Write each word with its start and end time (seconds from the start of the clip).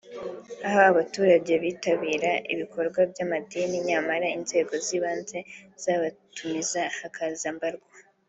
aho 0.67 0.79
abaturage 0.91 1.53
bitabira 1.63 2.31
ibikorwa 2.53 2.99
by’amadini 3.11 3.77
nyamara 3.89 4.27
inzego 4.37 4.73
z’ibanze 4.85 5.37
zabatumiza 5.83 6.81
hakaza 6.99 7.49
mbarwa 7.57 7.87